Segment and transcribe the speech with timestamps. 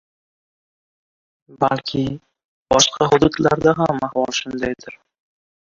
[1.65, 2.01] Balki,
[2.75, 5.01] boshqa hududlarda ham ahvol shundaydir...